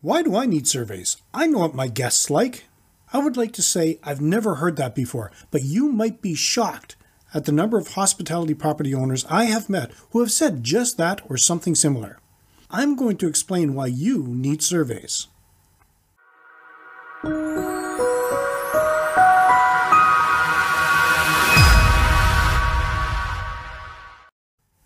[0.00, 1.16] Why do I need surveys?
[1.34, 2.66] I know what my guests like.
[3.12, 6.94] I would like to say I've never heard that before, but you might be shocked
[7.34, 11.20] at the number of hospitality property owners I have met who have said just that
[11.28, 12.20] or something similar.
[12.70, 15.26] I'm going to explain why you need surveys.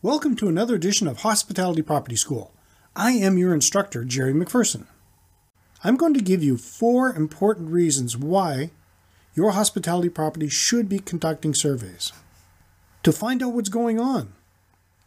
[0.00, 2.54] Welcome to another edition of Hospitality Property School.
[2.96, 4.86] I am your instructor, Jerry McPherson.
[5.86, 8.70] I'm going to give you four important reasons why
[9.34, 12.10] your hospitality property should be conducting surveys.
[13.02, 14.32] To find out what's going on.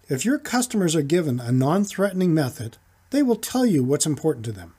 [0.07, 2.77] If your customers are given a non threatening method,
[3.09, 4.75] they will tell you what's important to them.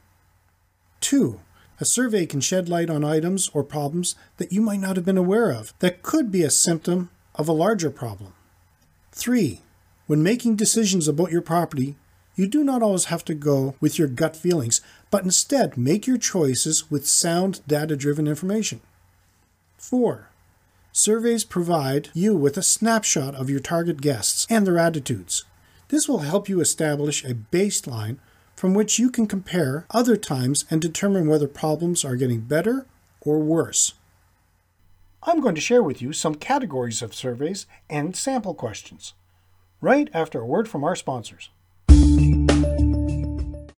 [1.01, 1.41] Two,
[1.81, 5.19] a survey can shed light on items or problems that you might not have been
[5.19, 8.35] aware of that could be a symptom of a larger problem.
[9.11, 9.63] Three,
[10.07, 11.97] when making decisions about your property,
[12.39, 14.81] you do not always have to go with your gut feelings,
[15.11, 18.81] but instead make your choices with sound data driven information.
[19.77, 20.29] 4.
[20.93, 25.45] Surveys provide you with a snapshot of your target guests and their attitudes.
[25.89, 28.19] This will help you establish a baseline
[28.57, 32.87] from which you can compare other times and determine whether problems are getting better
[33.21, 33.95] or worse.
[35.23, 39.15] I'm going to share with you some categories of surveys and sample questions
[39.81, 41.51] right after a word from our sponsors.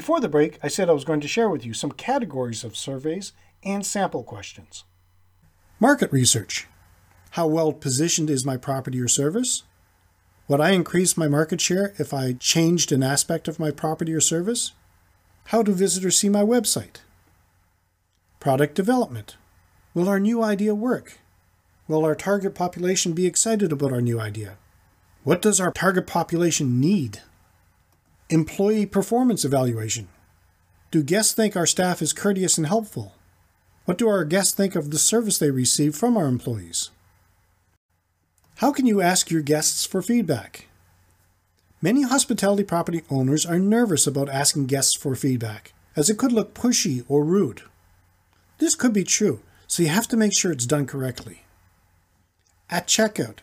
[0.00, 2.74] Before the break, I said I was going to share with you some categories of
[2.74, 4.84] surveys and sample questions.
[5.78, 6.66] Market research.
[7.32, 9.64] How well positioned is my property or service?
[10.48, 14.22] Would I increase my market share if I changed an aspect of my property or
[14.22, 14.72] service?
[15.48, 17.02] How do visitors see my website?
[18.40, 19.36] Product development.
[19.92, 21.18] Will our new idea work?
[21.88, 24.56] Will our target population be excited about our new idea?
[25.24, 27.20] What does our target population need?
[28.32, 30.06] Employee performance evaluation.
[30.92, 33.16] Do guests think our staff is courteous and helpful?
[33.86, 36.90] What do our guests think of the service they receive from our employees?
[38.58, 40.68] How can you ask your guests for feedback?
[41.82, 46.54] Many hospitality property owners are nervous about asking guests for feedback, as it could look
[46.54, 47.62] pushy or rude.
[48.58, 51.46] This could be true, so you have to make sure it's done correctly.
[52.70, 53.38] At checkout,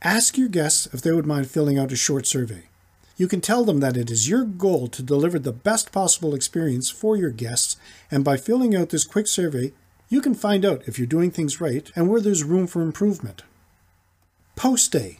[0.00, 2.70] ask your guests if they would mind filling out a short survey.
[3.16, 6.90] You can tell them that it is your goal to deliver the best possible experience
[6.90, 7.76] for your guests,
[8.10, 9.72] and by filling out this quick survey,
[10.08, 13.42] you can find out if you're doing things right and where there's room for improvement.
[14.56, 15.18] Post day.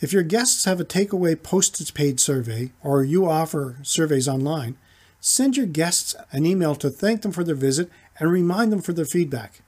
[0.00, 4.76] If your guests have a takeaway postage paid survey or you offer surveys online,
[5.20, 8.92] send your guests an email to thank them for their visit and remind them for
[8.92, 9.62] their feedback.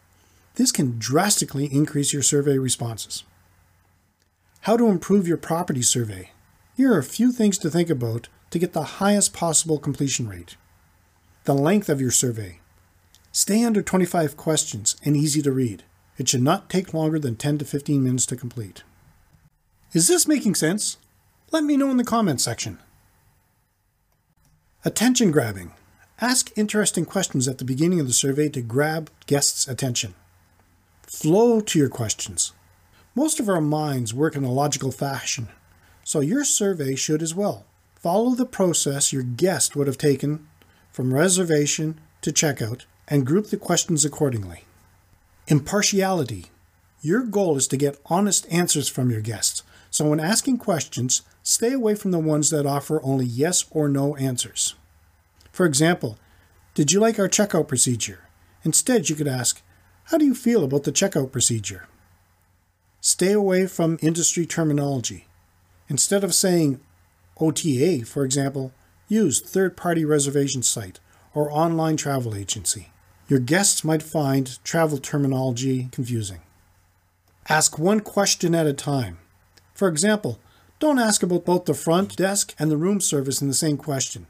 [0.56, 3.25] This can drastically increase your survey responses.
[4.62, 6.32] How to improve your property survey.
[6.78, 10.56] Here are a few things to think about to get the highest possible completion rate.
[11.42, 12.60] The length of your survey.
[13.32, 15.82] Stay under 25 questions and easy to read.
[16.19, 18.84] It should not take longer than 10 to 15 minutes to complete.
[19.92, 20.98] Is this making sense?
[21.50, 22.78] Let me know in the comments section.
[24.84, 25.72] Attention grabbing.
[26.20, 30.14] Ask interesting questions at the beginning of the survey to grab guests' attention.
[31.02, 32.52] Flow to your questions.
[33.16, 35.48] Most of our minds work in a logical fashion,
[36.08, 37.66] so your survey should as well.
[37.96, 40.49] Follow the process your guest would have taken
[40.90, 44.64] from reservation to checkout and group the questions accordingly.
[45.49, 46.46] Impartiality.
[47.02, 51.75] Your goal is to get honest answers from your guests, so when asking questions, stay
[51.75, 54.76] away from the ones that offer only yes or no answers.
[55.52, 56.16] For example,
[56.72, 58.20] did you like our checkout procedure?
[58.64, 59.61] Instead, you could ask,
[60.04, 61.87] how do you feel about the checkout procedure?
[63.02, 65.27] Stay away from industry terminology.
[65.88, 66.81] Instead of saying
[67.40, 68.73] OTA, for example,
[69.08, 71.00] use third party reservation site
[71.35, 72.90] or online travel agency.
[73.29, 76.40] Your guests might find travel terminology confusing.
[77.49, 79.19] Ask one question at a time.
[79.75, 80.38] For example,
[80.79, 84.26] don't ask about both the front desk and the room service in the same question.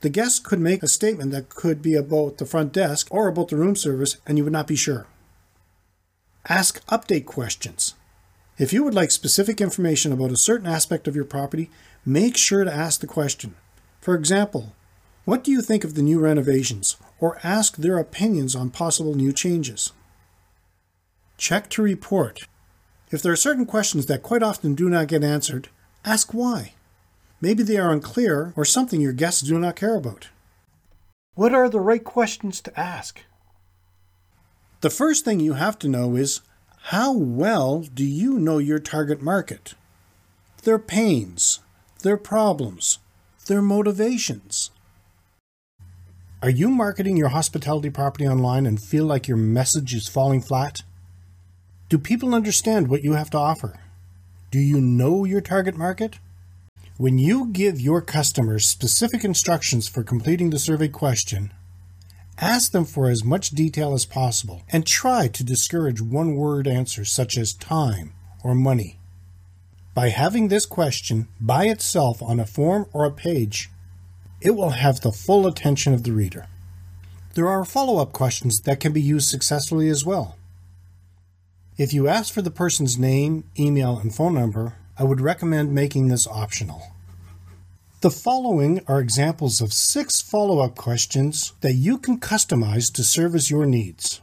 [0.00, 3.48] The guest could make a statement that could be about the front desk or about
[3.48, 5.06] the room service, and you would not be sure.
[6.48, 7.94] Ask update questions.
[8.60, 11.70] If you would like specific information about a certain aspect of your property,
[12.04, 13.54] make sure to ask the question.
[14.02, 14.74] For example,
[15.24, 16.98] what do you think of the new renovations?
[17.20, 19.92] Or ask their opinions on possible new changes.
[21.38, 22.46] Check to report.
[23.10, 25.70] If there are certain questions that quite often do not get answered,
[26.04, 26.74] ask why.
[27.40, 30.28] Maybe they are unclear or something your guests do not care about.
[31.32, 33.22] What are the right questions to ask?
[34.82, 36.42] The first thing you have to know is
[36.84, 39.74] how well do you know your target market?
[40.64, 41.60] Their pains,
[42.02, 42.98] their problems,
[43.46, 44.70] their motivations.
[46.42, 50.82] Are you marketing your hospitality property online and feel like your message is falling flat?
[51.88, 53.78] Do people understand what you have to offer?
[54.50, 56.18] Do you know your target market?
[56.96, 61.52] When you give your customers specific instructions for completing the survey question,
[62.40, 67.12] ask them for as much detail as possible and try to discourage one word answers
[67.12, 68.98] such as time or money.
[69.94, 73.70] By having this question by itself on a form or a page,
[74.40, 76.46] it will have the full attention of the reader.
[77.34, 80.36] There are follow up questions that can be used successfully as well.
[81.76, 86.08] If you ask for the person's name, email, and phone number, I would recommend making
[86.08, 86.92] this optional.
[88.02, 93.50] The following are examples of six follow up questions that you can customize to service
[93.50, 94.22] your needs.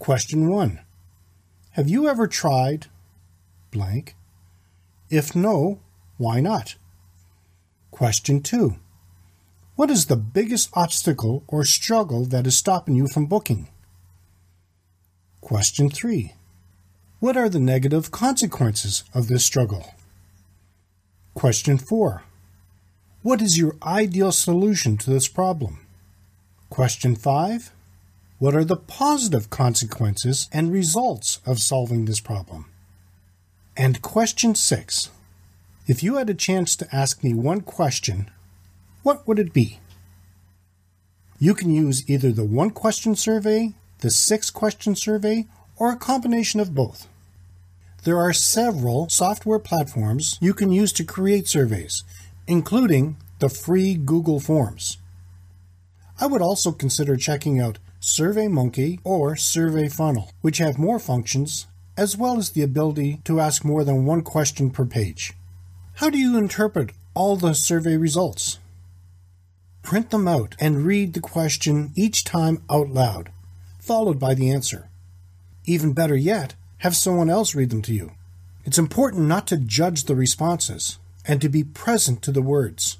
[0.00, 0.80] Question 1
[1.72, 2.88] Have you ever tried
[3.70, 4.16] blank?
[5.10, 5.78] If no,
[6.16, 6.74] why not?
[7.92, 8.74] Question 2
[9.76, 13.68] What is the biggest obstacle or struggle that is stopping you from booking?
[15.40, 16.34] Question 3
[17.20, 19.94] What are the negative consequences of this struggle?
[21.34, 22.24] Question 4
[23.22, 25.86] What is your ideal solution to this problem?
[26.70, 27.70] Question 5
[28.40, 32.64] What are the positive consequences and results of solving this problem?
[33.76, 35.10] And question six
[35.86, 38.28] If you had a chance to ask me one question,
[39.04, 39.78] what would it be?
[41.38, 46.58] You can use either the one question survey, the six question survey, or a combination
[46.58, 47.06] of both.
[48.02, 52.02] There are several software platforms you can use to create surveys,
[52.52, 54.98] including the free Google Forms.
[56.20, 61.66] I would also consider checking out SurveyMonkey or SurveyFunnel, which have more functions
[61.96, 65.32] as well as the ability to ask more than one question per page.
[65.94, 68.58] How do you interpret all the survey results?
[69.82, 73.30] Print them out and read the question each time out loud,
[73.80, 74.90] followed by the answer.
[75.64, 78.12] Even better yet, have someone else read them to you.
[78.66, 82.98] It's important not to judge the responses and to be present to the words.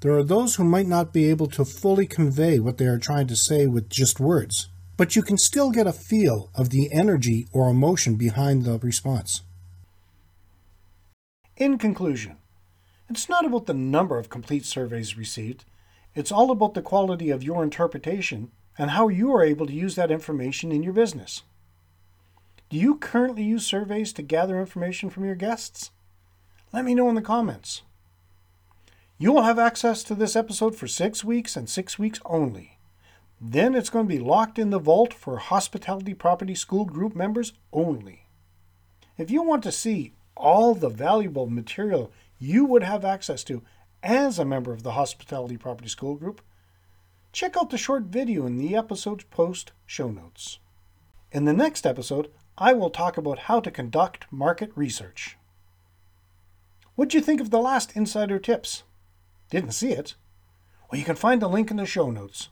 [0.00, 3.26] There are those who might not be able to fully convey what they are trying
[3.28, 4.68] to say with just words
[5.00, 9.40] but you can still get a feel of the energy or emotion behind the response.
[11.56, 12.36] In conclusion,
[13.08, 15.64] it's not about the number of complete surveys received,
[16.14, 19.94] it's all about the quality of your interpretation and how you are able to use
[19.94, 21.44] that information in your business.
[22.68, 25.92] Do you currently use surveys to gather information from your guests?
[26.72, 27.82] Let me know in the comments.
[29.18, 32.78] You will have access to this episode for six weeks and six weeks only.
[33.40, 37.54] Then it's going to be locked in the vault for Hospitality Property School group members
[37.72, 38.26] only.
[39.18, 43.62] If you want to see all the valuable material you would have access to
[44.02, 46.40] as a member of the Hospitality Property School Group,
[47.32, 50.60] check out the short video in the episode's post show notes.
[51.32, 55.36] In the next episode, I will talk about how to conduct market research.
[57.00, 58.82] What'd you think of the last INNsider Tips?
[59.50, 60.16] Didn't see it?
[60.92, 62.50] Well, you can find the link in the show notes.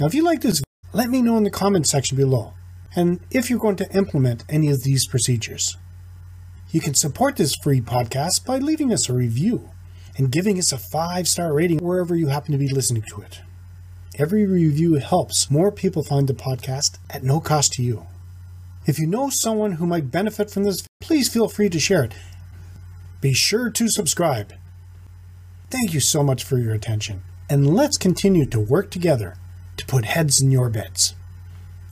[0.00, 2.54] Now, if you like this, let me know in the comments section below,
[2.96, 5.76] and if you're going to implement any of these procedures.
[6.72, 9.70] You can support this free podcast by leaving us a review
[10.16, 13.42] and giving us a five star rating wherever you happen to be listening to it.
[14.18, 18.08] Every review helps more people find the podcast at no cost to you.
[18.88, 22.14] If you know someone who might benefit from this, please feel free to share it.
[23.20, 24.52] Be sure to subscribe.
[25.70, 29.36] Thank you so much for your attention, and let's continue to work together
[29.76, 31.14] to put heads in your beds.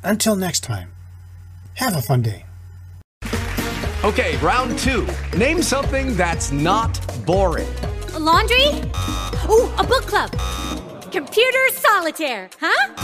[0.04, 0.92] Until next time,
[1.74, 2.46] have a fun day.
[4.04, 5.04] Okay, round two.
[5.36, 6.94] Name something that's not
[7.26, 7.74] boring.
[8.14, 8.68] A laundry?
[9.50, 10.30] Ooh, a book club.
[11.10, 12.94] Computer solitaire, huh?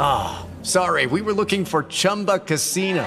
[0.00, 3.06] Ah, oh, sorry, we were looking for Chumba Casino.